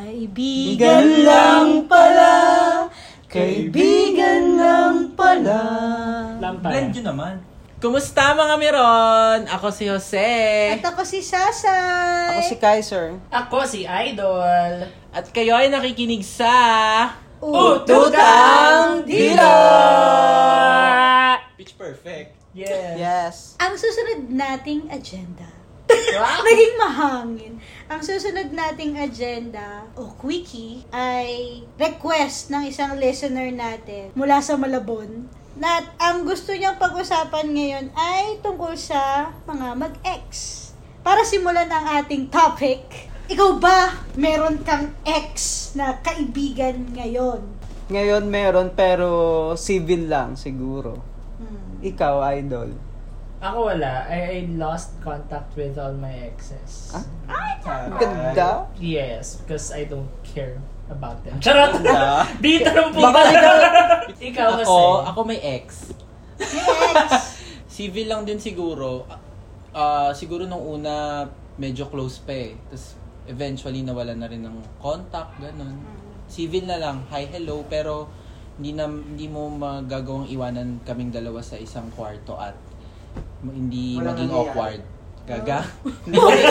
Kaibigan 0.00 1.28
lang 1.28 1.84
pala, 1.84 2.32
kaibigan 3.28 4.56
lang 4.56 5.12
pala. 5.12 5.60
Lampara. 6.40 6.72
Blend 6.72 6.96
yun 6.96 7.04
naman. 7.04 7.36
Kumusta 7.84 8.32
mga 8.32 8.56
Miron? 8.56 9.40
Ako 9.44 9.68
si 9.68 9.92
Jose. 9.92 10.72
At 10.72 10.84
ako 10.88 11.04
si 11.04 11.20
Sasay. 11.20 12.32
Ako 12.32 12.40
si 12.48 12.56
Kaiser. 12.56 13.20
Ako 13.28 13.60
si 13.68 13.84
Idol. 13.84 14.88
At 15.12 15.28
kayo 15.36 15.60
ay 15.60 15.68
nakikinig 15.68 16.24
sa... 16.24 17.12
Ututang 17.44 19.04
Dila! 19.04 19.52
Pitch 21.60 21.76
perfect. 21.76 22.40
Yes. 22.56 22.96
Yes. 22.96 23.36
Ang 23.60 23.76
susunod 23.76 24.32
nating 24.32 24.88
agenda. 24.88 25.59
Wow. 26.10 26.42
Naging 26.42 26.74
mahangin. 26.76 27.54
Ang 27.90 28.00
susunod 28.02 28.50
nating 28.52 28.98
agenda 28.98 29.86
o 29.96 30.10
quickie 30.18 30.84
ay 30.92 31.62
request 31.78 32.50
ng 32.50 32.66
isang 32.68 32.98
listener 32.98 33.50
natin 33.54 34.12
mula 34.14 34.42
sa 34.42 34.58
Malabon 34.58 35.26
na 35.58 35.82
ang 35.98 36.22
gusto 36.22 36.54
niyang 36.54 36.78
pag-usapan 36.78 37.50
ngayon 37.52 37.86
ay 37.94 38.38
tungkol 38.42 38.74
sa 38.78 39.32
mga 39.46 39.74
mag-ex. 39.76 40.28
Para 41.00 41.24
simulan 41.24 41.70
ang 41.72 42.04
ating 42.04 42.28
topic, 42.28 43.10
ikaw 43.30 43.56
ba 43.56 43.94
meron 44.18 44.60
kang 44.66 44.92
ex 45.06 45.70
na 45.78 45.98
kaibigan 46.02 46.94
ngayon? 46.94 47.40
Ngayon 47.90 48.24
meron 48.30 48.68
pero 48.74 49.08
civil 49.58 50.06
lang 50.06 50.38
siguro. 50.38 50.98
Hmm. 51.40 51.82
Ikaw, 51.82 52.14
idol. 52.38 52.89
Ako 53.40 53.72
wala. 53.72 54.04
I, 54.04 54.20
I 54.20 54.38
lost 54.60 55.00
contact 55.00 55.56
with 55.56 55.80
all 55.80 55.96
my 55.96 56.12
exes. 56.12 56.92
Ah? 56.92 57.56
Ganda. 57.96 58.68
Yes, 58.76 59.40
because 59.40 59.72
I 59.72 59.88
don't 59.88 60.12
care 60.20 60.60
about 60.92 61.24
them. 61.24 61.40
Charot! 61.40 61.80
Dito 62.44 62.68
lang 62.68 62.92
po. 62.92 63.00
Baka 63.00 63.20
ikaw... 63.32 63.56
Ikaw 64.20 64.48
kasi. 64.60 64.68
Ako, 64.68 64.78
ako 65.08 65.20
may 65.24 65.40
ex. 65.40 65.96
Ex. 66.36 67.12
Civil 67.80 68.12
lang 68.12 68.28
din 68.28 68.36
siguro. 68.36 69.08
Ah, 69.72 70.12
siguro 70.12 70.44
nung 70.44 70.60
una, 70.60 71.24
medyo 71.56 71.88
close 71.88 72.20
pa 72.20 72.36
eh. 72.36 72.60
Tapos 72.68 73.00
eventually 73.24 73.80
nawala 73.80 74.12
na 74.12 74.28
rin 74.28 74.44
ng 74.44 74.60
contact, 74.84 75.40
ganun. 75.40 75.80
Civil 76.28 76.68
na 76.68 76.76
lang, 76.76 77.08
hi, 77.08 77.24
hello, 77.32 77.64
pero 77.64 78.04
hindi 78.60 78.76
na 78.76 78.84
hindi 78.84 79.24
mo 79.32 79.48
magagawang 79.48 80.28
iwanan 80.28 80.84
kaming 80.84 81.08
dalawa 81.08 81.40
sa 81.40 81.56
isang 81.56 81.88
kwarto 81.96 82.36
at 82.36 82.52
hindi 83.42 83.96
Walang 83.96 84.06
maging 84.10 84.28
nangyayari. 84.28 84.50
awkward. 84.50 84.80
Gaga? 85.22 85.60
Hindi 86.04 86.16
mo 86.18 86.26
rin 86.26 86.42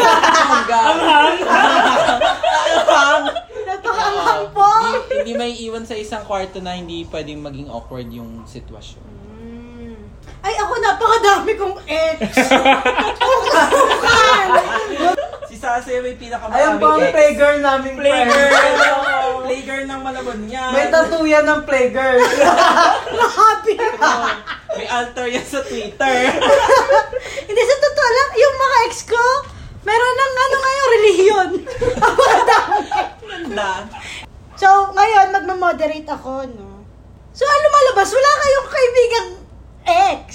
Napakaanghang 3.60 4.46
po. 4.54 4.64
hindi, 4.64 5.16
hindi 5.20 5.34
may 5.36 5.52
iwan 5.60 5.84
sa 5.84 5.94
isang 5.94 6.24
kwarto 6.24 6.60
na 6.60 6.74
hindi 6.74 7.04
pwedeng 7.06 7.44
maging 7.44 7.68
awkward 7.68 8.08
yung 8.08 8.46
sitwasyon. 8.46 9.04
Mm. 9.36 10.00
Ay, 10.40 10.56
ako 10.56 10.74
napakadami 10.80 11.52
kong 11.56 11.76
ex. 11.84 12.18
Tukan! 13.20 14.48
Si 15.44 15.56
Sase 15.58 16.00
may 16.00 16.16
pinakamarami 16.16 16.56
Ayan 16.56 16.76
ba 16.78 16.88
ang 16.96 17.10
playgirl 17.10 17.58
naming 17.60 17.98
Playgirl! 17.98 18.54
Playgirl 19.44 19.86
ng 19.86 20.00
Malabon 20.00 20.42
yan. 20.46 20.72
May 20.72 20.88
tattoo 20.88 21.26
yan 21.26 21.44
ng 21.44 21.62
playgirl. 21.66 22.22
Happy. 23.36 23.76
May 24.80 24.88
altar 24.88 25.27
yan 25.27 25.44
sa 25.44 25.59
Twitter. 25.59 26.16
Hindi, 27.52 27.61
sa 27.61 27.77
totoo 27.83 28.09
lang, 28.16 28.30
yung 28.39 28.55
mga 28.55 28.77
ex 28.88 28.94
ko, 29.03 29.23
meron 29.83 30.16
ng 30.16 30.33
ano 30.39 30.55
ngayon, 30.59 30.89
dami. 32.49 32.80
na. 33.52 33.83
So, 34.55 34.67
ngayon, 34.95 35.35
magmamoderate 35.35 36.07
ako, 36.07 36.47
no? 36.47 36.83
So, 37.35 37.44
ano 37.44 37.66
malabas? 37.72 38.11
Wala 38.11 38.31
kayong 38.35 38.69
kaibigang 38.72 39.30
ex. 40.16 40.27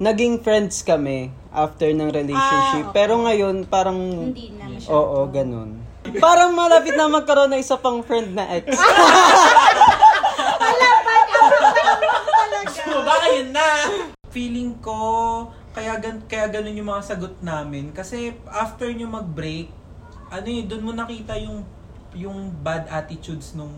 Naging 0.00 0.40
friends 0.40 0.80
kami 0.80 1.28
after 1.52 1.92
ng 1.92 2.08
relationship. 2.08 2.88
Ah, 2.88 2.88
okay. 2.88 2.96
Pero 2.96 3.20
ngayon, 3.22 3.68
parang... 3.68 3.96
Hindi 4.32 4.56
na 4.56 4.72
masyado. 4.72 4.92
Oo, 4.92 5.18
ganun. 5.28 5.84
Parang 6.16 6.56
malapit 6.56 6.96
na 6.96 7.06
magkaroon 7.06 7.52
ng 7.54 7.60
isa 7.60 7.76
pang 7.76 8.00
friend 8.02 8.34
na 8.34 8.44
ex. 8.56 8.72
Malapat 10.62 11.26
ako 11.28 11.56
talaga. 11.76 12.08
So, 12.72 13.00
baka 13.06 13.26
yun 13.30 13.48
na. 13.54 13.68
Feeling 14.32 14.80
ko, 14.80 14.98
kaya, 15.70 16.00
gan 16.00 16.24
kaya 16.24 16.48
ganun 16.48 16.72
yung 16.72 16.88
mga 16.88 17.04
sagot 17.04 17.36
namin. 17.44 17.92
Kasi 17.92 18.32
after 18.48 18.88
nyo 18.88 19.06
mag-break, 19.06 19.68
ano 20.32 20.46
yun, 20.48 20.64
dun 20.66 20.82
mo 20.82 20.92
nakita 20.96 21.36
yung 21.36 21.60
yung 22.12 22.52
bad 22.60 22.88
attitudes 22.92 23.56
nung 23.56 23.72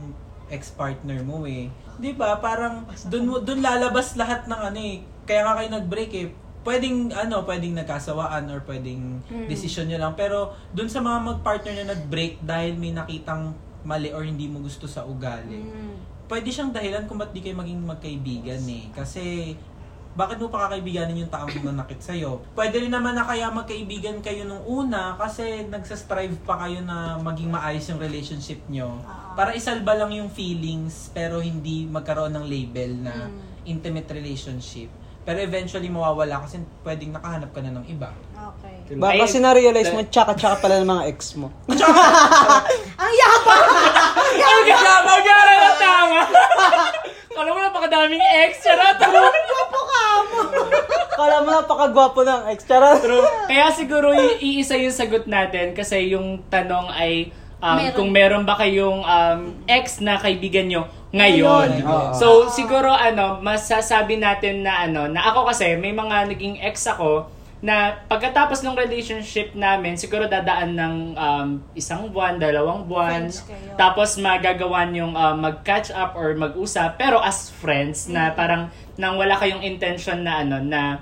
ex-partner 0.50 1.22
mo 1.22 1.46
eh. 1.46 1.70
'Di 1.98 2.14
ba 2.14 2.38
Parang 2.38 2.82
mo, 3.22 3.38
dun 3.38 3.62
lalabas 3.62 4.14
lahat 4.14 4.46
ng 4.46 4.60
ano 4.70 4.78
eh. 4.78 5.02
Kaya 5.26 5.46
nga 5.46 5.54
kayo 5.58 5.70
nag-break 5.70 6.12
eh. 6.14 6.26
Pwedeng 6.64 7.12
ano, 7.12 7.44
pwedeng 7.44 7.76
nagkasawaan 7.78 8.50
or 8.50 8.62
pwedeng 8.66 9.22
decision 9.46 9.86
nyo 9.86 9.98
lang. 10.02 10.14
Pero 10.18 10.50
dun 10.70 10.90
sa 10.90 10.98
mga 10.98 11.18
mag-partner 11.34 11.82
na 11.82 11.94
nag-break 11.94 12.42
dahil 12.42 12.74
may 12.74 12.90
nakitang 12.90 13.54
mali 13.84 14.10
or 14.10 14.24
hindi 14.24 14.48
mo 14.48 14.64
gusto 14.64 14.88
sa 14.88 15.04
ugali 15.04 15.60
Mm. 15.60 15.94
pwede 16.24 16.48
siyang 16.48 16.72
dahilan 16.72 17.04
kung 17.04 17.20
ba't 17.20 17.36
di 17.36 17.44
kayo 17.44 17.52
maging 17.52 17.84
magkaibigan 17.84 18.64
eh. 18.64 18.88
Kasi, 18.96 19.52
bakit 20.14 20.38
mo 20.38 20.46
pa 20.46 20.66
kakaibiganin 20.66 21.26
yung 21.26 21.28
taong 21.28 21.50
nanakit 21.60 21.98
sa'yo? 21.98 22.38
Pwede 22.54 22.78
rin 22.78 22.88
naman 22.88 23.14
na 23.14 23.22
kaya 23.22 23.50
magkaibigan 23.50 24.22
kayo 24.22 24.46
nung 24.46 24.62
una 24.62 25.18
kasi 25.18 25.66
nagsastrive 25.66 26.38
pa 26.42 26.54
kayo 26.62 26.78
na 26.80 27.18
maging 27.18 27.50
maayos 27.50 27.82
yung 27.90 27.98
relationship 27.98 28.62
nyo. 28.66 28.94
Ah. 29.02 29.34
Para 29.34 29.50
isalba 29.52 29.92
lang 29.92 30.14
yung 30.14 30.30
feelings 30.30 31.10
pero 31.10 31.42
hindi 31.42 31.84
magkaroon 31.84 32.30
ng 32.32 32.46
label 32.46 32.90
na 33.02 33.14
Mm. 33.26 33.66
intimate 33.66 34.06
relationship. 34.08 34.86
Pero 35.24 35.40
eventually 35.40 35.88
mawawala 35.88 36.44
kasi 36.44 36.62
pwedeng 36.84 37.10
nakahanap 37.10 37.50
ka 37.50 37.58
na 37.58 37.74
ng 37.74 37.86
iba. 37.88 38.12
Okay. 38.36 38.94
Ba, 38.94 39.16
kasi 39.16 39.40
na-realize 39.40 39.88
mo, 39.90 40.04
tsaka-tsaka 40.04 40.60
pala 40.60 40.78
ng 40.78 40.86
mga 40.86 41.04
ex 41.08 41.34
mo. 41.34 41.48
Ang 43.02 43.12
yabang! 43.18 43.66
Ang 44.36 44.62
ganda! 44.68 44.92
Ang 45.00 45.24
ganda 45.24 45.54
na 45.56 45.70
tama! 45.74 46.18
Kala 47.34 47.50
mo 47.50 47.58
napakadaming 47.58 48.20
ex. 48.46 48.62
Charot! 48.62 49.00
Kala 51.18 51.46
mo 51.46 51.48
napakagwapo 51.54 52.26
ng 52.26 52.50
ex. 52.50 52.66
Charot. 52.66 52.98
Kaya 53.46 53.70
siguro 53.70 54.10
i- 54.10 54.42
iisa 54.42 54.74
yung 54.74 54.94
sagot 54.94 55.30
natin 55.30 55.70
kasi 55.70 56.10
yung 56.10 56.42
tanong 56.50 56.90
ay 56.90 57.30
um, 57.62 57.78
Meron. 57.78 57.94
kung 57.94 58.10
meron 58.10 58.44
ba 58.44 58.58
kayong 58.58 59.00
um, 59.00 59.40
ex 59.64 60.02
na 60.02 60.18
kaibigan 60.18 60.66
nyo 60.66 60.82
ngayon. 61.14 61.80
Ngayon. 61.80 61.86
Oo. 61.86 62.10
So 62.18 62.26
siguro 62.50 62.90
ano, 62.90 63.38
masasabi 63.38 64.18
natin 64.18 64.66
na 64.66 64.84
ano, 64.84 65.06
na 65.06 65.22
ako 65.30 65.54
kasi 65.54 65.78
may 65.78 65.94
mga 65.94 66.34
naging 66.34 66.58
ex 66.60 66.90
ako 66.90 67.30
na 67.64 67.96
pagkatapos 68.12 68.60
ng 68.60 68.76
relationship 68.76 69.56
namin, 69.56 69.96
siguro 69.96 70.28
dadaan 70.28 70.76
ng 70.76 70.94
um, 71.16 71.48
isang 71.72 72.12
buwan, 72.12 72.36
dalawang 72.36 72.84
buwan. 72.84 73.32
Tapos 73.80 74.20
magagawan 74.20 74.92
yung 74.92 75.16
um, 75.16 75.36
mag-catch 75.40 75.88
up 75.96 76.12
or 76.12 76.36
mag-usap 76.36 77.00
pero 77.00 77.16
as 77.24 77.48
friends 77.48 78.04
na 78.04 78.36
parang 78.36 78.68
nang 79.00 79.16
wala 79.16 79.32
kayong 79.40 79.64
intention 79.64 80.20
na 80.28 80.44
ano 80.44 80.60
na 80.60 81.00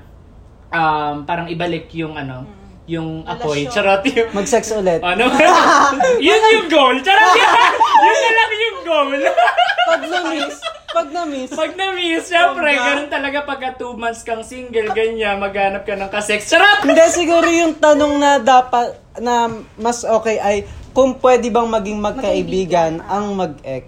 um, 0.70 1.26
parang 1.26 1.50
ibalik 1.50 1.90
yung 1.98 2.14
ano 2.14 2.46
yung 2.86 3.26
apoy. 3.26 3.66
Charot 3.66 4.02
yung 4.06 4.30
Mag-sex 4.30 4.70
ulit. 4.74 5.02
ano? 5.02 5.30
yun 6.26 6.40
yung 6.62 6.68
goal. 6.70 6.94
Charot 6.98 7.30
yun. 7.34 7.50
yun 8.06 8.18
na 8.22 8.30
lang 8.38 8.50
yung 8.54 8.78
goal. 8.86 9.10
Pag 9.86 10.02
na-miss, 10.10 10.58
pag 10.92 11.08
na-miss, 11.08 11.50
Pag 11.50 11.72
na-miss, 11.74 12.28
syempre, 12.28 12.70
ganun 12.70 13.08
talaga 13.08 13.38
pagka 13.42 13.74
two 13.74 13.96
months 13.96 14.22
kang 14.22 14.44
single, 14.44 14.92
ganyan, 14.92 15.40
maghanap 15.40 15.82
ka 15.82 15.96
ng 15.96 16.10
kasex. 16.12 16.46
Charot! 16.46 16.84
Hindi, 16.84 17.02
siguro 17.08 17.48
yung 17.48 17.80
tanong 17.80 18.14
na 18.20 18.36
dapat, 18.38 19.00
na 19.16 19.48
mas 19.76 20.04
okay 20.04 20.36
ay 20.36 20.56
kung 20.92 21.16
pwede 21.18 21.48
bang 21.48 21.68
maging 21.68 21.98
magkaibigan 22.00 22.92
Magkaibigan. 23.00 23.08
ang 23.08 23.26
mag-ex. 23.32 23.84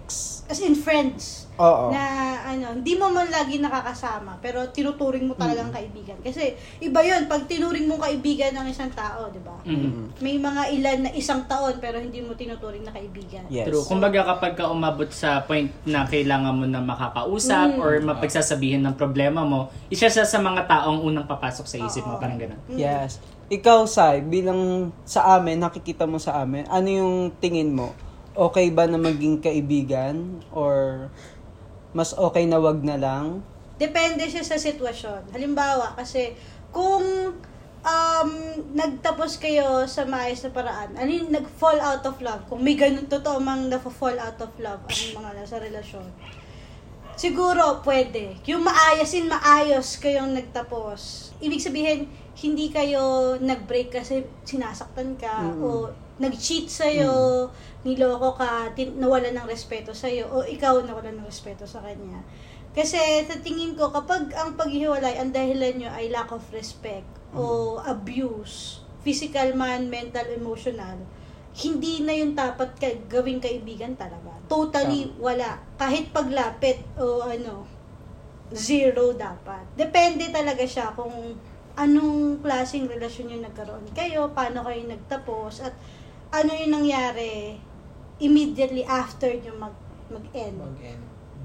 As 0.49 0.61
in 0.61 0.73
friends. 0.73 1.44
Oo. 1.58 1.94
Na 1.94 2.02
ano, 2.44 2.76
hindi 2.76 2.94
mo 2.98 3.10
man 3.10 3.30
lagi 3.30 3.58
nakakasama, 3.58 4.38
pero 4.38 4.66
tinuturing 4.70 5.26
mo 5.26 5.34
talagang 5.34 5.70
kaibigan. 5.70 6.18
Kasi 6.22 6.54
iba 6.82 7.00
yun, 7.02 7.26
pag 7.26 7.46
tinuring 7.46 7.86
mo 7.86 7.98
kaibigan 7.98 8.54
ng 8.54 8.66
isang 8.70 8.90
tao, 8.94 9.30
di 9.30 9.40
ba? 9.42 9.58
Mm. 9.66 10.18
May 10.18 10.36
mga 10.38 10.62
ilan 10.74 10.98
na 11.08 11.10
isang 11.14 11.46
taon, 11.50 11.78
pero 11.78 11.98
hindi 11.98 12.20
mo 12.22 12.34
tinuturing 12.34 12.84
na 12.86 12.92
kaibigan. 12.92 13.46
Yes. 13.50 13.70
True. 13.70 13.86
Kumbaga 13.86 14.22
kapag 14.26 14.54
ka 14.58 14.70
umabot 14.70 15.08
sa 15.10 15.42
point 15.42 15.70
na 15.86 16.06
kailangan 16.06 16.54
mo 16.54 16.66
na 16.66 16.82
makakausap 16.82 17.78
or 17.78 17.98
mapagsasabihin 18.02 18.82
ng 18.84 18.94
problema 18.94 19.42
mo, 19.42 19.70
isa 19.90 20.06
siya 20.06 20.26
sa 20.28 20.38
mga 20.38 20.66
taong 20.66 21.02
unang 21.02 21.26
papasok 21.26 21.66
sa 21.66 21.76
isip 21.80 22.04
mo, 22.06 22.18
parang 22.18 22.38
ganun. 22.38 22.60
Yes. 22.70 23.18
Ikaw, 23.48 23.84
Sai, 23.84 24.24
bilang 24.24 24.90
sa 25.04 25.36
amin, 25.36 25.60
nakikita 25.60 26.08
mo 26.08 26.16
sa 26.16 26.40
amin, 26.40 26.64
ano 26.66 26.88
yung 26.88 27.14
tingin 27.38 27.76
mo? 27.76 27.92
Okay 28.34 28.72
ba 28.74 28.88
na 28.88 28.98
maging 28.98 29.38
kaibigan? 29.38 30.42
Or 30.50 31.06
mas 31.94 32.12
okay 32.12 32.44
na 32.44 32.58
wag 32.58 32.82
na 32.82 32.99
lang? 32.99 33.41
Depende 33.79 34.26
siya 34.26 34.43
sa 34.43 34.58
sitwasyon. 34.58 35.31
Halimbawa, 35.31 35.94
kasi 35.94 36.35
kung 36.70 37.35
um, 37.85 38.31
nagtapos 38.75 39.38
kayo 39.38 39.87
sa 39.87 40.02
maayos 40.02 40.43
na 40.43 40.50
paraan, 40.50 40.91
ano 40.99 41.11
yung 41.11 41.31
nag-fall 41.31 41.79
out 41.79 42.02
of 42.02 42.19
love, 42.19 42.43
kung 42.50 42.61
may 42.61 42.75
ganun 42.75 43.06
totoo 43.06 43.38
mang 43.38 43.70
na-fall 43.70 44.19
out 44.19 44.38
of 44.43 44.52
love 44.58 44.82
ang 44.85 45.23
mga 45.23 45.31
nasa 45.38 45.56
relasyon, 45.62 46.06
siguro 47.14 47.79
pwede. 47.87 48.35
Yung 48.50 48.67
maayasin, 48.67 49.31
maayos 49.31 50.02
kayong 50.02 50.35
nagtapos. 50.35 51.31
Ibig 51.38 51.62
sabihin, 51.62 52.11
hindi 52.35 52.75
kayo 52.75 53.37
nag-break 53.38 53.94
kasi 53.94 54.26
sinasaktan 54.43 55.14
ka 55.14 55.55
Mm. 55.55 55.62
o 55.62 55.69
nag-cheat 56.19 56.70
sa'yo, 56.70 57.50
niloko 57.82 58.38
ka, 58.38 58.70
tin- 58.78 58.96
nawalan 59.02 59.34
ng 59.34 59.46
respeto 59.50 59.90
sa'yo, 59.90 60.31
o 60.31 60.46
ikaw 60.46 60.82
nawalan 60.87 61.19
ng 61.19 61.26
respeto 61.26 61.66
sa 61.66 61.82
kanya. 61.82 62.22
Kasi 62.75 62.99
sa 63.26 63.38
tingin 63.38 63.78
ko, 63.78 63.90
kapag 63.90 64.34
ang 64.34 64.58
paghihiwalay, 64.58 65.19
ang 65.19 65.31
dahilan 65.31 65.78
nyo 65.78 65.90
ay 65.94 66.11
lack 66.11 66.31
of 66.34 66.43
respect 66.50 67.06
o 67.34 67.78
abuse, 67.82 68.82
physical 69.02 69.55
man, 69.55 69.90
mental, 69.90 70.26
emotional, 70.31 70.99
hindi 71.55 72.02
na 72.02 72.14
yung 72.19 72.34
dapat 72.34 72.75
ka, 72.78 72.90
gawing 73.06 73.38
kaibigan 73.38 73.94
talaga. 73.94 74.34
Totally 74.50 75.14
wala. 75.22 75.62
Kahit 75.78 76.11
paglapit 76.11 76.82
o 76.99 77.22
ano, 77.22 77.62
zero 78.50 79.14
dapat. 79.14 79.62
Depende 79.78 80.34
talaga 80.34 80.66
siya 80.66 80.90
kung 80.99 81.38
anong 81.75 82.43
klaseng 82.43 82.87
relasyon 82.87 83.38
yung 83.38 83.44
nagkaroon 83.46 83.87
kayo, 83.94 84.31
paano 84.34 84.62
kayo 84.66 84.82
nagtapos, 84.87 85.62
at 85.62 85.75
ano 86.34 86.50
yung 86.50 86.72
nangyari 86.82 87.54
immediately 88.19 88.82
after 88.82 89.31
nyo 89.31 89.54
mag, 89.58 89.75
mag-end. 90.10 90.58
Mag-end. 90.58 91.02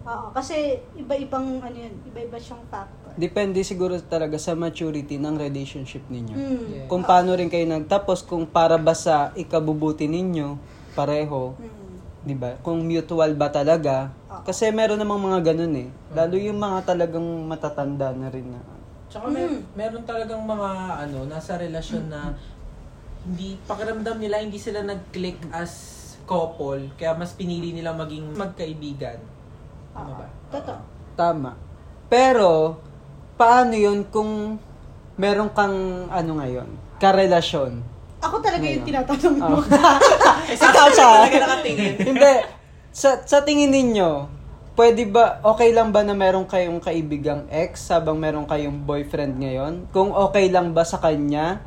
Oo, 0.09 0.33
kasi 0.33 0.81
iba-ibang 0.97 1.61
ano 1.61 1.77
yun, 1.77 1.93
iba-iba 2.09 2.37
siyang 2.41 2.63
factor. 2.73 3.13
Depende 3.13 3.61
siguro 3.61 3.99
talaga 4.01 4.41
sa 4.41 4.57
maturity 4.57 5.21
ng 5.21 5.35
relationship 5.37 6.01
ninyo. 6.09 6.33
Mm. 6.33 6.61
Yeah. 6.65 6.87
Kung 6.89 7.05
paano 7.05 7.35
rin 7.37 7.51
kayo 7.51 7.67
nagtapos, 7.69 8.25
kung 8.25 8.49
para 8.49 8.79
ba 8.81 8.97
sa 8.97 9.29
ikabubuti 9.37 10.09
ninyo, 10.09 10.57
pareho, 10.97 11.53
Mm. 11.59 12.25
'di 12.25 12.35
ba? 12.35 12.57
Kung 12.65 12.81
mutual 12.81 13.37
ba 13.37 13.53
talaga? 13.53 14.09
Kasi 14.47 14.71
meron 14.73 14.97
namang 14.97 15.21
mga 15.21 15.53
ganun 15.53 15.73
eh. 15.77 15.89
Lalo 16.15 16.35
yung 16.39 16.57
mga 16.57 16.95
talagang 16.95 17.25
matatanda 17.45 18.09
na 18.15 18.27
rin 18.33 18.49
na. 18.49 18.61
Tsaka 19.09 19.25
mer- 19.29 19.61
meron 19.73 20.05
talagang 20.05 20.41
mga 20.45 20.69
ano, 21.05 21.25
nasa 21.27 21.57
relasyon 21.57 22.07
na 22.09 22.33
hindi, 23.25 23.59
pakiramdam 23.67 24.17
nila 24.19 24.39
hindi 24.39 24.59
sila 24.61 24.83
nag-click 24.83 25.51
as 25.51 25.97
couple, 26.29 26.93
kaya 26.93 27.17
mas 27.17 27.33
pinili 27.33 27.73
nila 27.73 27.91
maging 27.97 28.37
magkaibigan. 28.37 29.17
Tama 29.91 30.11
ba? 30.13 30.27
Totoo. 30.53 30.81
Tama. 31.17 31.51
Pero 32.05 32.77
paano 33.33 33.73
'yun 33.73 34.05
kung 34.07 34.61
meron 35.17 35.49
kang 35.51 36.07
ano 36.07 36.31
ngayon, 36.37 36.69
karelasyon? 37.01 37.81
Ako 38.19 38.43
talaga 38.43 38.63
yung 38.67 38.83
Ngayon. 38.83 38.87
tinatanong 38.87 39.37
mo. 39.39 39.57
Oh. 39.57 39.63
Ikaw 40.67 40.87
nakatingin. 41.31 41.93
Hindi. 42.11 42.33
Sa, 42.91 43.23
sa 43.23 43.39
tingin 43.47 43.71
ninyo, 43.71 44.27
pwede 44.75 45.07
ba, 45.07 45.39
okay 45.39 45.71
lang 45.71 45.95
ba 45.95 46.03
na 46.03 46.11
meron 46.11 46.43
kayong 46.43 46.83
kaibigang 46.83 47.47
ex 47.47 47.87
habang 47.87 48.19
meron 48.19 48.43
kayong 48.43 48.83
boyfriend 48.83 49.39
ngayon? 49.39 49.87
Kung 49.95 50.11
okay 50.11 50.51
lang 50.51 50.75
ba 50.75 50.83
sa 50.83 50.99
kanya. 50.99 51.63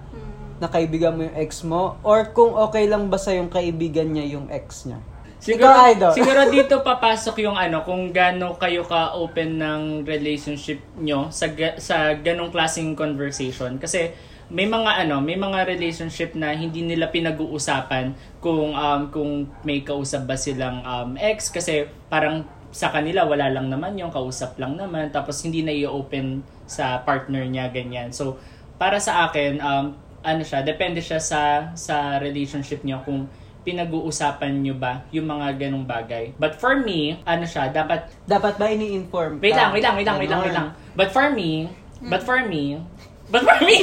Na 0.63 0.71
kaibigan 0.71 1.19
mo 1.19 1.27
yung 1.27 1.35
ex 1.35 1.67
mo? 1.67 1.99
Or 2.07 2.31
kung 2.31 2.55
okay 2.55 2.87
lang 2.87 3.11
ba 3.11 3.19
sa 3.19 3.35
yung 3.35 3.51
kaibigan 3.51 4.15
niya 4.15 4.39
yung 4.39 4.47
ex 4.47 4.87
niya? 4.87 5.03
Siguro, 5.43 5.75
Ikaw, 5.75 5.91
Idol. 5.91 6.13
siguro 6.15 6.41
dito 6.55 6.75
papasok 6.87 7.43
yung 7.43 7.59
ano, 7.59 7.83
kung 7.83 8.15
gaano 8.15 8.55
kayo 8.55 8.87
ka-open 8.87 9.59
ng 9.59 9.83
relationship 10.07 10.79
nyo 11.03 11.35
sa, 11.35 11.51
sa 11.83 12.15
ganong 12.15 12.55
klaseng 12.55 12.95
conversation. 12.95 13.75
Kasi 13.83 14.15
may 14.55 14.71
mga 14.71 15.03
ano, 15.03 15.19
may 15.19 15.35
mga 15.35 15.67
relationship 15.67 16.39
na 16.39 16.55
hindi 16.55 16.87
nila 16.87 17.11
pinag-uusapan 17.11 18.15
kung 18.39 18.79
um, 18.79 19.03
kung 19.11 19.51
may 19.67 19.83
kausap 19.83 20.31
ba 20.31 20.39
silang 20.39 20.85
um, 20.87 21.19
ex 21.19 21.51
kasi 21.51 21.91
parang 22.07 22.47
sa 22.73 22.93
kanila 22.93 23.25
wala 23.25 23.49
lang 23.49 23.73
naman 23.73 23.97
yung 23.97 24.13
kausap 24.13 24.57
lang 24.61 24.77
naman 24.77 25.09
tapos 25.09 25.41
hindi 25.45 25.65
na 25.65 25.73
i-open 25.73 26.45
sa 26.69 27.01
partner 27.03 27.49
niya 27.49 27.73
ganyan. 27.73 28.13
So 28.13 28.37
para 28.77 29.01
sa 29.01 29.27
akin 29.27 29.59
um, 29.59 29.97
ano 30.23 30.43
siya, 30.47 30.63
depende 30.63 31.03
siya 31.03 31.19
sa 31.19 31.75
sa 31.75 32.19
relationship 32.23 32.87
niyo 32.87 33.03
kung 33.03 33.27
pinag-uusapan 33.63 34.59
niyo 34.59 34.75
ba 34.75 35.07
yung 35.15 35.31
mga 35.31 35.55
ganong 35.55 35.87
bagay. 35.87 36.35
But 36.35 36.59
for 36.59 36.75
me, 36.75 37.23
ano 37.23 37.47
siya, 37.47 37.71
dapat 37.71 38.11
Dapat 38.27 38.59
ba 38.59 38.67
ini-inform 38.71 39.39
Wait 39.39 39.55
lang, 39.55 39.71
wait 39.71 39.83
lang, 39.87 39.95
wait 39.95 40.07
lang, 40.07 40.19
wait 40.19 40.31
lang, 40.31 40.41
wait 40.43 40.55
lang. 40.55 40.69
Ganon. 40.75 40.95
But 40.99 41.15
for 41.15 41.31
me, 41.31 41.71
but 42.03 42.23
for 42.27 42.43
me, 42.43 42.83
but 43.31 43.47
for 43.47 43.59
me, 43.63 43.79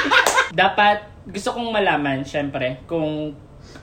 dapat 0.56 1.04
gusto 1.28 1.52
kong 1.52 1.68
malaman, 1.68 2.24
syempre, 2.24 2.80
kung 2.88 3.36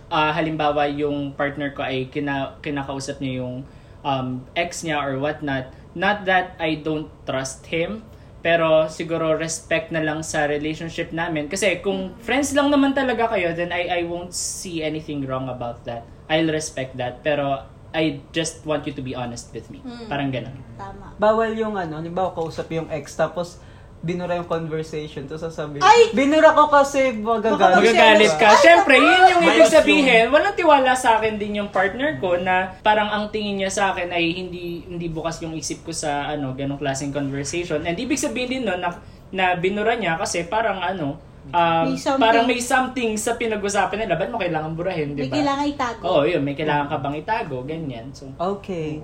ah, 0.09 0.33
halimbawa 0.33 0.89
yung 0.89 1.37
partner 1.37 1.71
ko 1.77 1.85
ay 1.85 2.09
kina, 2.09 2.57
kinakausap 2.65 3.21
niya 3.21 3.45
yung 3.45 3.61
um, 4.01 4.41
ex 4.57 4.81
niya 4.81 4.97
or 4.97 5.21
whatnot, 5.21 5.69
not 5.93 6.25
that 6.25 6.57
I 6.57 6.81
don't 6.81 7.13
trust 7.29 7.69
him, 7.69 8.03
pero 8.47 8.87
siguro 8.87 9.35
respect 9.35 9.91
na 9.91 9.99
lang 9.99 10.23
sa 10.23 10.47
relationship 10.47 11.11
namin. 11.11 11.51
Kasi 11.51 11.83
kung 11.83 12.15
friends 12.23 12.55
lang 12.55 12.71
naman 12.71 12.95
talaga 12.95 13.35
kayo, 13.35 13.51
then 13.51 13.75
I, 13.75 13.91
I 13.91 14.01
won't 14.07 14.31
see 14.31 14.79
anything 14.79 15.27
wrong 15.27 15.51
about 15.51 15.83
that. 15.83 16.07
I'll 16.31 16.47
respect 16.47 16.95
that. 16.95 17.27
Pero 17.27 17.67
I 17.91 18.23
just 18.31 18.63
want 18.63 18.87
you 18.87 18.95
to 18.95 19.03
be 19.03 19.11
honest 19.11 19.51
with 19.51 19.67
me. 19.67 19.83
Mm. 19.83 20.07
Parang 20.07 20.31
ganun. 20.31 20.55
Tama. 20.79 21.11
Bawal 21.19 21.59
yung 21.59 21.75
ano, 21.75 21.99
halimbawa 21.99 22.31
kausap 22.31 22.71
yung 22.71 22.87
ex 22.87 23.19
tapos 23.19 23.59
binura 23.97 24.37
yung 24.37 24.45
conversation 24.45 25.25
to 25.25 25.35
sasabihin. 25.35 25.81
Ay! 25.81 26.13
Binura 26.13 26.53
ko 26.53 26.69
kasi 26.69 27.11
magagalit. 27.11 27.81
Magagalit 27.91 28.33
ka. 28.35 28.47
Ay, 28.47 28.59
Siyempre, 28.61 28.95
yun 28.95 29.21
yung 29.27 29.41
May 29.41 29.57
ibig 29.57 29.67
sabihin. 29.67 30.25
Walang 30.29 30.53
tiwala 30.53 30.93
sa 30.93 31.17
akin 31.17 31.35
din 31.35 31.57
yung 31.57 31.69
partner 31.69 32.15
ko 32.17 32.37
na 32.37 32.77
parang 32.79 33.09
ang 33.09 33.27
tingin 33.27 33.57
niya 33.57 33.69
sa 33.69 33.83
akin 33.91 34.09
ay 34.09 34.31
hindi 34.31 34.85
hindi 34.85 35.07
bukas 35.07 35.41
yung 35.41 35.53
isip 35.53 35.81
ko 35.81 35.91
sa 35.91 36.29
ano 36.29 36.53
ganong 36.53 36.77
klaseng 36.77 37.09
conversation. 37.09 37.83
And 37.83 37.97
ibig 37.97 38.17
sabihin 38.17 38.49
din 38.49 38.63
nun 38.63 38.79
na, 38.79 38.95
na 39.27 39.45
binura 39.53 39.93
niya 39.93 40.15
kasi 40.15 40.45
parang 40.45 40.77
ano, 40.77 41.17
um, 41.49 41.85
May 41.87 41.97
something. 41.97 42.21
parang 42.21 42.45
may 42.45 42.61
something 42.61 43.09
sa 43.15 43.33
pinag-usapan 43.33 44.05
nila. 44.05 44.13
Ba't 44.13 44.29
mo 44.29 44.37
kailangan 44.37 44.71
burahin, 44.71 45.17
di 45.17 45.25
May 45.25 45.29
ba? 45.29 45.35
kailangan 45.35 45.65
itago. 45.67 46.01
Oo, 46.05 46.21
yun. 46.23 46.45
May 46.45 46.53
kailangan 46.53 46.87
ka 46.87 46.97
bang 46.99 47.15
itago. 47.17 47.57
Ganyan. 47.63 48.13
So, 48.13 48.29
Okay. 48.37 49.01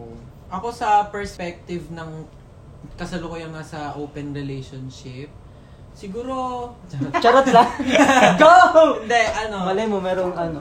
Ako 0.48 0.70
sa 0.70 1.10
perspective 1.10 1.90
ng 1.90 2.30
kasalukuyang 2.94 3.50
nasa 3.50 3.94
open 3.94 4.32
relationship, 4.32 5.30
siguro, 5.92 6.70
Charot 7.24 7.48
lang. 7.48 7.70
Go! 8.42 8.52
hindi, 9.00 9.22
ano, 9.40 9.66
Malay 9.66 9.86
mo, 9.86 9.98
merong 9.98 10.34
ano. 10.34 10.60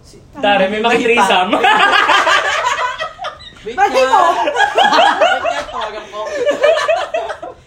si- 0.00 0.22
Tara, 0.34 0.66
may 0.66 0.80
makitrisam. 0.80 1.52
Wait 3.60 3.74
nga. 3.74 3.88
mo? 4.06 4.22
Wait 4.38 5.44
nga, 5.44 5.62
tawagan 5.66 6.04
ko. 6.08 6.20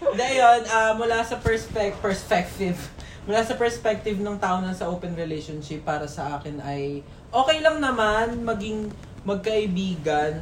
Hindi, 0.10 0.28
yun, 0.34 0.62
ah, 0.68 0.92
mula 0.94 1.22
sa 1.22 1.38
perspec- 1.38 2.00
perspective, 2.00 2.80
mula 3.24 3.44
sa 3.44 3.54
perspective 3.54 4.18
ng 4.18 4.36
tao 4.36 4.60
na 4.60 4.74
sa 4.74 4.88
open 4.88 5.14
relationship, 5.14 5.84
para 5.84 6.04
sa 6.06 6.36
akin 6.36 6.58
ay, 6.62 7.00
okay 7.30 7.60
lang 7.60 7.78
naman 7.78 8.42
maging 8.42 8.90
magkaibigan. 9.22 10.42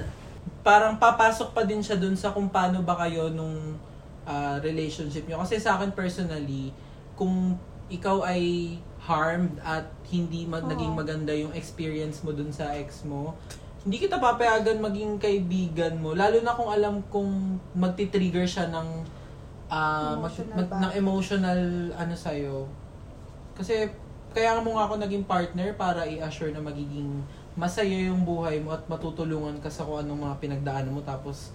Parang 0.60 1.00
papasok 1.00 1.56
pa 1.56 1.64
din 1.64 1.80
siya 1.80 1.96
dun 1.96 2.14
sa 2.14 2.32
kung 2.32 2.52
paano 2.52 2.84
ba 2.84 3.00
kayo 3.00 3.32
nung 3.32 3.80
ah, 4.28 4.60
relationship 4.60 5.26
nyo. 5.26 5.42
Kasi 5.42 5.58
sa 5.58 5.80
akin 5.80 5.92
personally, 5.92 6.70
kung 7.16 7.56
ikaw 7.90 8.22
ay 8.22 8.76
harmed 9.02 9.58
at 9.66 9.90
hindi 10.12 10.46
mag- 10.46 10.68
Oo. 10.68 10.72
naging 10.72 10.94
maganda 10.94 11.34
yung 11.34 11.56
experience 11.56 12.22
mo 12.22 12.36
dun 12.36 12.54
sa 12.54 12.76
ex 12.76 13.02
mo, 13.08 13.34
hindi 13.82 13.98
kita 13.98 14.20
papayagan 14.20 14.78
maging 14.78 15.18
kaibigan 15.18 15.98
mo. 15.98 16.12
Lalo 16.14 16.44
na 16.44 16.52
kung 16.54 16.70
alam 16.70 17.00
kung 17.08 17.58
magti-trigger 17.74 18.46
siya 18.46 18.68
ng 18.70 18.88
mag- 19.70 20.18
Emotional 20.20 20.56
mag- 20.60 20.70
ba? 20.70 20.78
ng 20.84 20.92
emotional 20.94 21.62
ano 21.96 22.14
sa'yo. 22.14 22.68
Kasi 23.56 23.88
kaya 24.30 24.62
mo 24.62 24.78
nga 24.78 24.86
ako 24.86 25.02
naging 25.02 25.26
partner 25.26 25.74
para 25.74 26.06
i-assure 26.06 26.54
na 26.54 26.62
magiging 26.62 27.24
masaya 27.60 28.08
yung 28.08 28.24
buhay 28.24 28.64
mo 28.64 28.72
at 28.72 28.88
matutulungan 28.88 29.60
ka 29.60 29.68
sa 29.68 29.84
kung 29.84 30.00
anong 30.00 30.32
mga 30.32 30.36
pinagdaanan 30.40 30.96
mo 30.96 31.04
tapos 31.04 31.52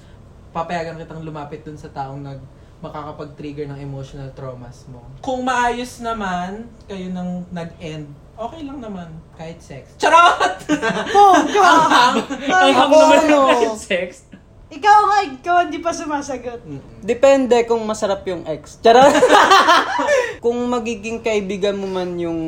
papayagan 0.53 1.01
kitang 1.01 1.25
lumapit 1.25 1.65
dun 1.65 1.81
sa 1.81 1.89
taong 1.89 2.21
nag 2.21 2.41
makakapag-trigger 2.85 3.65
ng 3.73 3.81
emotional 3.81 4.29
traumas 4.37 4.85
mo. 4.93 5.01
Kung 5.25 5.41
maayos 5.41 6.05
naman 6.05 6.69
kayo 6.85 7.09
nang 7.09 7.49
nag-end, 7.49 8.13
okay 8.37 8.61
lang 8.61 8.85
naman 8.85 9.09
kahit 9.41 9.57
sex. 9.57 9.97
Charot! 9.97 10.69
Bongga! 11.09 11.73
Ang 12.61 12.77
hang 12.77 12.77
ako, 12.77 12.97
naman 13.01 13.25
ano? 13.25 13.41
ng 13.73 13.81
sex. 13.81 14.29
Ikaw 14.75 14.99
nga, 15.07 15.19
ikaw 15.31 15.57
hindi 15.63 15.79
pa 15.79 15.95
sumasagot. 15.95 16.59
Depende 16.99 17.63
kung 17.63 17.79
masarap 17.87 18.27
yung 18.27 18.43
ex. 18.43 18.83
Charot! 18.83 19.15
kung 20.45 20.59
magiging 20.67 21.23
kaibigan 21.23 21.79
mo 21.79 21.87
man 21.87 22.19
yung 22.19 22.41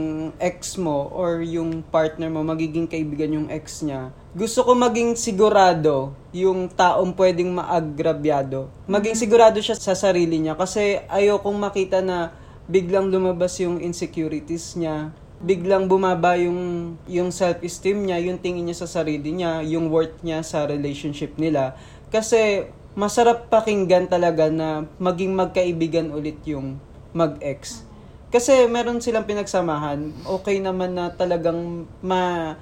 ex 0.42 0.75
mo 0.75 1.06
or 1.14 1.38
yung 1.47 1.87
partner 1.87 2.26
mo, 2.26 2.42
magiging 2.42 2.90
kaibigan 2.90 3.30
yung 3.30 3.49
ex 3.49 3.87
niya, 3.87 4.11
gusto 4.35 4.66
ko 4.66 4.75
maging 4.75 5.14
sigurado 5.14 6.12
yung 6.35 6.66
taong 6.66 7.14
pwedeng 7.14 7.54
maagrabyado. 7.54 8.68
Maging 8.90 9.16
sigurado 9.16 9.62
siya 9.62 9.78
sa 9.78 9.95
sarili 9.95 10.42
niya 10.42 10.59
kasi 10.59 10.99
ayokong 11.06 11.56
makita 11.56 12.02
na 12.02 12.35
biglang 12.66 13.09
lumabas 13.09 13.54
yung 13.62 13.78
insecurities 13.78 14.75
niya, 14.75 15.14
biglang 15.40 15.85
bumaba 15.85 16.35
yung 16.40 16.97
yung 17.04 17.28
self-esteem 17.28 18.09
niya, 18.09 18.18
yung 18.25 18.40
tingin 18.40 18.64
niya 18.68 18.85
sa 18.85 18.88
sarili 18.88 19.37
niya, 19.37 19.61
yung 19.64 19.92
worth 19.92 20.25
niya 20.25 20.40
sa 20.40 20.64
relationship 20.64 21.37
nila. 21.37 21.76
Kasi 22.11 22.71
masarap 22.97 23.53
pakinggan 23.53 24.09
talaga 24.09 24.49
na 24.49 24.89
maging 24.97 25.37
magkaibigan 25.37 26.15
ulit 26.15 26.41
yung 26.49 26.81
mag-ex. 27.13 27.85
Kasi 28.33 28.67
meron 28.67 29.01
silang 29.01 29.29
pinagsamahan, 29.29 30.13
okay 30.27 30.59
naman 30.59 30.97
na 30.97 31.13
talagang 31.15 31.87
ma 32.03 32.55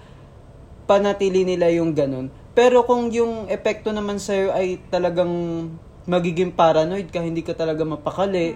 panatili 0.85 1.49
nila 1.49 1.73
yung 1.73 1.97
ganun. 1.97 2.29
Pero 2.53 2.85
kung 2.85 3.09
yung 3.11 3.49
epekto 3.51 3.91
naman 3.91 4.21
sa'yo 4.21 4.53
ay 4.53 4.79
talagang 4.93 5.33
magiging 6.05 6.53
paranoid 6.53 7.09
ka, 7.09 7.25
hindi 7.25 7.41
ka 7.41 7.57
talaga 7.57 7.83
mapakali, 7.83 8.55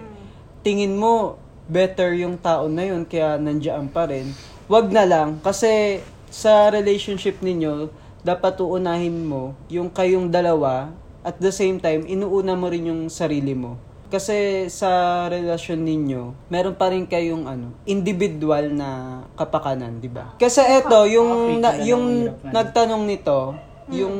tingin 0.61 0.93
mo 0.95 1.41
better 1.65 2.13
yung 2.15 2.37
tao 2.37 2.69
na 2.69 2.85
yun 2.85 3.03
kaya 3.03 3.41
nandiyan 3.41 3.89
pa 3.89 4.05
rin, 4.05 4.31
wag 4.69 4.93
na 4.93 5.03
lang. 5.03 5.41
Kasi 5.41 5.99
sa 6.29 6.69
relationship 6.69 7.41
ninyo, 7.41 7.89
dapat 8.23 8.59
uunahin 8.59 9.25
mo 9.25 9.55
yung 9.71 9.87
kayong 9.87 10.27
dalawa 10.27 10.91
at 11.19 11.35
the 11.39 11.51
same 11.51 11.77
time, 11.83 12.07
inuuna 12.07 12.55
mo 12.55 12.71
rin 12.71 12.87
yung 12.89 13.11
sarili 13.11 13.51
mo. 13.51 13.75
Kasi 14.09 14.65
sa 14.73 15.25
relasyon 15.29 15.85
ninyo, 15.85 16.49
meron 16.49 16.73
pa 16.73 16.89
rin 16.89 17.05
kayong 17.05 17.45
ano, 17.45 17.77
individual 17.85 18.73
na 18.73 19.21
kapakanan, 19.37 20.01
'di 20.01 20.09
ba? 20.09 20.33
Kasi 20.41 20.65
eto, 20.65 21.05
yung 21.05 21.61
Nakapit 21.61 21.61
na, 21.61 21.85
yung 21.85 22.05
nagtanong 22.49 23.03
nito, 23.05 23.53
yung 23.93 24.17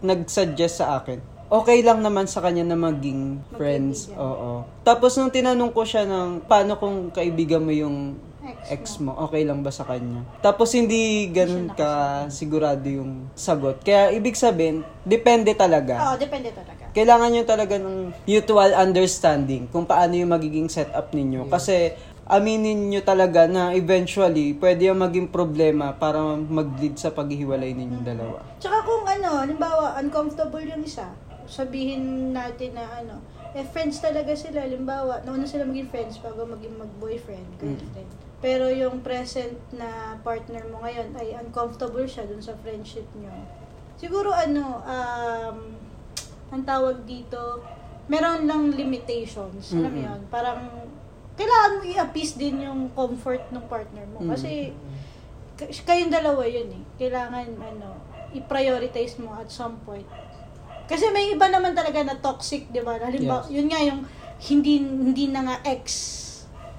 nag-suggest 0.00 0.80
sa 0.80 0.96
akin. 0.96 1.20
Okay 1.48 1.80
lang 1.80 2.04
naman 2.04 2.28
sa 2.28 2.44
kanya 2.44 2.64
na 2.64 2.76
maging 2.76 3.40
friends. 3.56 4.12
Oo. 4.16 4.64
Tapos 4.84 5.16
nung 5.16 5.32
tinanong 5.32 5.72
ko 5.72 5.84
siya 5.84 6.04
ng 6.04 6.44
paano 6.44 6.76
kung 6.76 7.08
kaibigan 7.08 7.64
mo 7.64 7.72
yung 7.72 8.20
ex 8.40 8.56
Ex 8.68 8.82
mo, 8.98 9.16
okay 9.18 9.42
lang 9.42 9.60
ba 9.60 9.70
sa 9.70 9.82
kanya? 9.82 10.22
Tapos 10.38 10.70
hindi 10.70 11.26
ganun 11.28 11.72
ka 11.72 12.24
sigurado 12.28 12.86
yung 12.86 13.26
sagot. 13.32 13.82
Kaya 13.82 14.10
ibig 14.10 14.34
sabihin, 14.34 14.86
depende 15.02 15.52
talaga 15.52 16.12
Oo, 16.12 16.16
depende 16.16 16.54
talaga. 16.54 16.86
kailangan 16.90 17.30
nyo 17.30 17.44
talaga 17.44 17.74
ng 17.76 17.96
mutual 18.24 18.70
understanding 18.74 19.66
kung 19.68 19.84
paano 19.84 20.14
yung 20.14 20.30
magiging 20.30 20.68
setup 20.68 21.10
ninyo. 21.10 21.46
Kasi 21.46 21.92
aminin 22.24 22.92
nyo 22.92 23.00
talaga 23.00 23.48
na 23.48 23.72
eventually 23.72 24.52
pwede 24.54 24.86
yung 24.86 25.00
maging 25.00 25.28
problema 25.28 25.96
para 25.96 26.20
mag-lead 26.36 26.94
sa 26.94 27.08
paghihiwalay 27.08 27.72
ninyong 27.72 28.04
dalawa. 28.04 28.38
Tsaka 28.60 28.84
kung 28.84 29.02
ano, 29.02 29.28
halimbawa, 29.40 29.96
uncomfortable 29.96 30.60
yung 30.60 30.84
isa, 30.84 31.08
sabihin 31.48 32.30
natin 32.36 32.76
na 32.76 32.84
ano, 33.00 33.24
eh 33.56 33.64
friends 33.64 33.98
talaga 34.04 34.36
sila, 34.36 34.60
halimbawa, 34.62 35.24
nauna 35.24 35.48
sila 35.48 35.64
maging 35.64 35.88
friends 35.88 36.20
bago 36.20 36.44
maging 36.44 36.76
mag-boyfriend, 36.76 37.48
girlfriend. 37.56 38.10
Pero 38.38 38.70
yung 38.70 39.02
present 39.02 39.58
na 39.74 40.20
partner 40.22 40.62
mo 40.70 40.84
ngayon 40.84 41.16
ay 41.18 41.34
uncomfortable 41.42 42.06
siya 42.06 42.28
dun 42.28 42.38
sa 42.38 42.54
friendship 42.60 43.08
nyo. 43.18 43.32
Siguro 43.98 44.30
ano, 44.30 44.84
um, 44.86 45.58
ang 46.54 46.62
tawag 46.62 47.02
dito, 47.02 47.64
meron 48.06 48.46
lang 48.46 48.70
limitations. 48.72 49.74
Alam 49.74 49.90
mo 49.90 49.98
Mm-mm. 49.98 50.06
yun? 50.06 50.20
Parang, 50.30 50.60
kailangan 51.34 51.72
mo 51.78 51.82
i-appease 51.82 52.38
din 52.38 52.62
yung 52.62 52.94
comfort 52.94 53.42
ng 53.50 53.64
partner 53.66 54.06
mo. 54.06 54.22
Mm. 54.22 54.30
Kasi, 54.32 54.50
kayong 55.82 56.14
dalawa 56.14 56.46
yun 56.46 56.70
eh. 56.72 56.82
Kailangan, 56.96 57.48
ano, 57.58 58.00
i-prioritize 58.32 59.18
mo 59.18 59.34
at 59.36 59.50
some 59.50 59.76
point. 59.82 60.06
Kasi 60.88 61.12
may 61.12 61.30
iba 61.30 61.46
naman 61.46 61.76
talaga 61.76 62.00
na 62.00 62.16
toxic, 62.16 62.72
di 62.72 62.80
ba? 62.80 62.96
Halimbawa, 62.96 63.44
Yes. 63.44 63.52
yun 63.52 63.66
nga 63.68 63.80
yung 63.80 64.00
hindi 64.40 64.80
hindi 64.80 65.24
na 65.28 65.44
nga 65.44 65.56
ex 65.62 65.84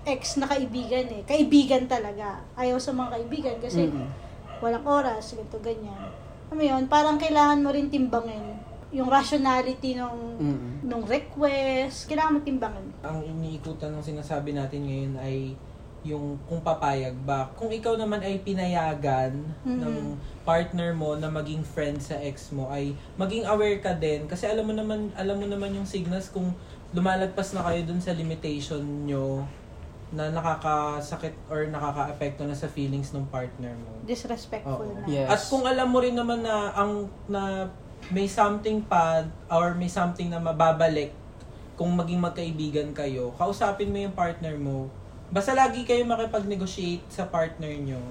ex 0.02 0.36
na 0.36 0.50
kaibigan 0.50 1.06
eh. 1.08 1.22
Kaibigan 1.24 1.86
talaga. 1.86 2.42
Ayaw 2.56 2.82
sa 2.82 2.90
mga 2.90 3.14
kaibigan 3.14 3.58
kasi 3.62 3.86
Mm-mm. 3.86 4.10
walang 4.58 4.82
oras, 4.82 5.38
ganito, 5.38 5.62
ganyan. 5.62 6.02
Mo 6.50 6.58
yun, 6.58 6.90
parang 6.90 7.22
kailangan 7.22 7.62
mo 7.62 7.70
rin 7.70 7.88
timbangin 7.88 8.58
yung 8.90 9.06
rationality 9.06 9.94
nung 9.94 10.42
Mm-mm. 10.42 10.82
nung 10.82 11.06
request. 11.06 12.10
Kailangan 12.10 12.34
mo 12.34 12.40
timbangin. 12.42 12.90
Ang 13.06 13.22
iniikutan 13.22 13.94
ng 13.94 14.02
sinasabi 14.02 14.58
natin 14.58 14.82
ngayon 14.82 15.14
ay 15.22 15.54
yung 16.04 16.40
kung 16.48 16.64
papayag 16.64 17.16
ba. 17.24 17.52
Kung 17.56 17.70
ikaw 17.70 17.96
naman 17.96 18.24
ay 18.24 18.40
pinayagan 18.40 19.36
Mhm. 19.68 19.80
ng 19.80 19.96
partner 20.44 20.96
mo 20.96 21.14
na 21.20 21.28
maging 21.28 21.62
friend 21.62 22.00
sa 22.00 22.16
ex 22.18 22.50
mo 22.50 22.72
ay 22.72 22.96
maging 23.16 23.46
aware 23.46 23.78
ka 23.78 23.94
din 23.94 24.26
kasi 24.26 24.48
alam 24.48 24.66
mo 24.66 24.74
naman 24.74 25.12
alam 25.14 25.38
mo 25.38 25.46
naman 25.46 25.76
yung 25.76 25.86
signals 25.86 26.32
kung 26.32 26.56
lumalagpas 26.90 27.54
na 27.54 27.62
kayo 27.62 27.86
dun 27.86 28.02
sa 28.02 28.16
limitation 28.18 28.82
nyo 29.06 29.46
na 30.10 30.34
nakakasakit 30.34 31.38
or 31.54 31.70
nakakaapekto 31.70 32.42
na 32.42 32.58
sa 32.58 32.66
feelings 32.66 33.14
ng 33.14 33.30
partner 33.30 33.70
mo. 33.78 33.94
Disrespectful 34.10 34.90
Oo. 34.90 34.98
na. 34.98 35.06
Yeah. 35.06 35.30
At 35.30 35.38
kung 35.46 35.70
alam 35.70 35.94
mo 35.94 36.02
rin 36.02 36.18
naman 36.18 36.42
na 36.42 36.74
ang 36.74 37.06
na 37.30 37.70
may 38.10 38.26
something 38.26 38.82
pa 38.82 39.22
or 39.52 39.78
may 39.78 39.92
something 39.92 40.34
na 40.34 40.42
mababalik 40.42 41.14
kung 41.78 41.94
maging 41.94 42.20
magkaibigan 42.20 42.90
kayo, 42.92 43.32
kausapin 43.38 43.88
mo 43.88 44.02
yung 44.02 44.12
partner 44.12 44.58
mo. 44.58 44.90
Basta 45.30 45.54
lagi 45.54 45.86
kayo 45.86 46.02
makipag-negotiate 46.10 47.06
sa 47.06 47.30
partner 47.30 47.70
nyo. 47.78 48.02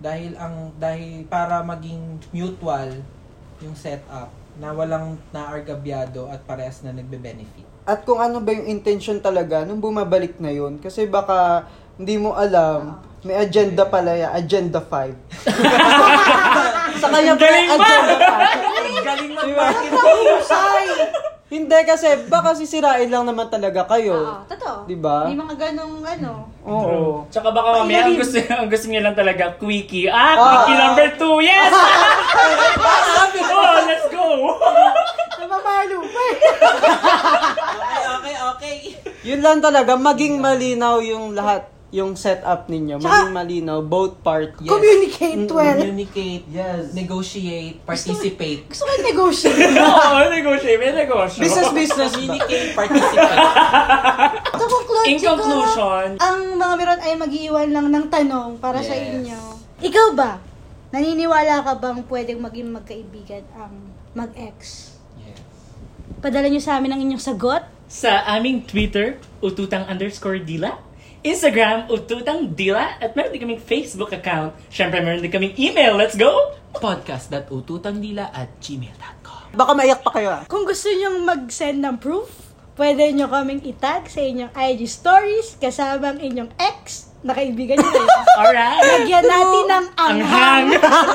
Dahil 0.00 0.32
ang 0.40 0.72
dahil 0.80 1.28
para 1.28 1.60
maging 1.60 2.16
mutual 2.32 3.04
yung 3.60 3.76
setup 3.76 4.32
na 4.56 4.72
walang 4.72 5.20
naargabyado 5.28 6.24
at 6.32 6.40
parehas 6.48 6.80
na 6.80 6.96
nagbe-benefit. 6.96 7.68
At 7.84 8.08
kung 8.08 8.16
ano 8.16 8.40
ba 8.40 8.48
yung 8.48 8.64
intention 8.64 9.20
talaga 9.20 9.68
nung 9.68 9.80
bumabalik 9.80 10.40
na 10.40 10.48
yun. 10.48 10.80
Kasi 10.80 11.04
baka 11.04 11.68
hindi 12.00 12.16
mo 12.16 12.32
alam, 12.32 12.96
may 13.20 13.36
agenda 13.36 13.84
pala 13.84 14.16
yan, 14.16 14.32
agenda 14.32 14.80
5. 14.80 15.12
Sa 17.00 17.08
kanya 17.12 17.36
pa 17.36 17.44
Galing 17.44 17.68
yung 17.68 17.76
ba? 17.76 17.84
agenda 17.84 18.16
5. 18.16 19.04
Galing 19.04 19.32
ng 19.36 19.44
Diba? 19.44 19.68
Hindi 21.50 21.78
kasi 21.82 22.06
baka 22.30 22.54
sisirain 22.54 23.10
lang 23.10 23.26
naman 23.26 23.50
talaga 23.50 23.82
Oo, 23.82 23.90
kayo. 23.90 24.14
totoo. 24.46 24.86
Diba? 24.86 25.26
May 25.26 25.34
mga 25.34 25.54
ganong 25.58 25.98
ano. 25.98 26.46
Oo. 26.62 27.26
Tsaka 27.26 27.50
baka 27.50 27.82
mamaya 27.82 28.06
ang 28.06 28.14
gusto, 28.14 28.38
ang 28.38 28.70
gusto 28.70 28.86
niya 28.86 29.02
lang 29.02 29.18
talaga, 29.18 29.58
quickie. 29.58 30.06
Ah, 30.06 30.32
Ah. 30.32 30.42
quickie 30.62 30.78
number 30.78 31.08
two. 31.18 31.42
Yes! 31.42 31.74
oh, 33.50 33.76
let's 33.82 34.06
go! 34.08 34.26
Namamalo 35.40 35.98
pa 36.06 36.22
eh. 36.22 36.36
Okay, 37.80 38.02
okay, 38.06 38.36
okay. 38.46 38.76
Yun 39.22 39.42
lang 39.42 39.58
talaga, 39.58 39.98
maging 39.98 40.38
malinaw 40.38 41.02
yung 41.02 41.34
lahat, 41.34 41.66
yung 41.90 42.14
setup 42.14 42.66
ninyo. 42.66 42.96
Tsaka- 42.96 43.10
Maging 43.26 43.34
malinaw, 43.34 43.78
both 43.82 44.14
part. 44.20 44.54
Yes. 44.56 44.70
Communicate 44.70 45.36
Mm, 45.36 45.50
well. 45.50 45.74
Communicate, 45.76 46.44
Yes. 46.46 46.90
negotiate, 46.92 47.82
participate. 47.82 48.62
Gusto 48.64 48.82
ko 48.84 48.90
yung 48.92 49.06
negotiate. 49.08 49.74
Oo, 49.82 50.18
negosyo. 50.30 50.70
May 50.76 50.94
negosyo. 50.96 51.40
Business, 51.40 51.70
business. 51.72 52.10
Communicate, 52.12 52.70
participate. 52.72 53.38
So, 54.52 54.68
conclude, 54.68 55.06
In 55.08 55.16
siguro, 55.16 55.40
conclusion, 55.40 56.08
ang 56.20 56.38
mga 56.54 56.74
meron 56.76 57.00
ay 57.00 57.12
mag-iwan 57.16 57.68
lang 57.70 57.86
ng 57.88 58.06
tanong 58.06 58.50
para 58.58 58.78
sa 58.78 58.92
Yes. 58.92 59.08
inyo. 59.16 59.40
Ikaw 59.80 60.06
ba? 60.12 60.36
Naniniwala 60.90 61.60
ka 61.60 61.72
bang 61.74 62.04
pwedeng 62.04 62.38
maging 62.38 62.68
magkaibigan 62.68 63.42
ang 63.52 63.72
mag-ex? 64.12 64.92
yes. 65.16 65.40
Padala 66.18 66.46
nyo 66.46 66.60
sa 66.60 66.76
amin 66.76 66.92
ang 66.92 67.00
inyong 67.00 67.22
sagot. 67.24 67.62
sa 67.86 68.22
aming 68.28 68.62
Twitter, 68.62 69.18
ututang 69.40 69.82
underscore 69.84 70.38
dila. 70.38 70.78
Instagram, 71.20 71.92
ututang 71.92 72.56
dila. 72.56 72.96
At 72.96 73.12
meron 73.12 73.32
din 73.32 73.42
kaming 73.42 73.62
Facebook 73.62 74.10
account. 74.10 74.56
Siyempre, 74.72 75.04
meron 75.04 75.20
din 75.20 75.28
kaming 75.28 75.54
email. 75.60 75.96
Let's 75.96 76.16
go! 76.16 76.56
Podcast.ututangdila 76.70 78.30
at 78.30 78.48
gmail.com 78.62 79.52
Baka 79.52 79.72
maiyak 79.74 80.00
pa 80.00 80.10
kayo 80.14 80.28
ah. 80.30 80.42
Kung 80.46 80.62
gusto 80.62 80.86
nyo 80.86 81.20
mag-send 81.26 81.82
ng 81.82 81.98
proof, 81.98 82.30
pwede 82.78 83.10
nyo 83.10 83.26
kaming 83.26 83.60
itag 83.66 84.06
sa 84.06 84.22
inyong 84.22 84.54
IG 84.54 84.86
stories 84.86 85.58
kasama 85.58 86.14
ang 86.14 86.22
inyong 86.22 86.54
ex 86.56 87.10
na 87.20 87.36
kaibigan 87.36 87.76
nyo. 87.76 88.00
Alright! 88.40 88.80
Lagyan 88.80 89.24
natin 89.26 89.64
ng 89.66 89.86
Ang 89.98 90.18
anghang. 90.24 90.24
hang! 90.24 90.66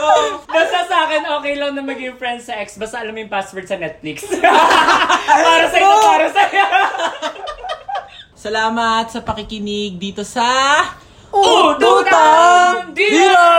basta 0.53 0.79
sa 0.85 0.97
akin, 1.09 1.21
okay 1.39 1.55
lang 1.57 1.73
na 1.73 1.81
maging 1.81 2.13
friends 2.19 2.45
sa 2.45 2.59
ex. 2.59 2.77
Basta 2.77 3.01
alam 3.01 3.15
mo 3.15 3.23
yung 3.23 3.31
password 3.31 3.65
sa 3.65 3.79
Netflix. 3.79 4.21
para 5.47 5.65
sa'yo, 5.71 5.89
para 6.03 6.27
sa'yo. 6.29 6.65
Salamat 8.45 9.09
sa 9.09 9.25
pakikinig 9.25 9.97
dito 9.97 10.21
sa 10.21 10.77
Ututang 11.33 12.93
dila! 12.93 13.49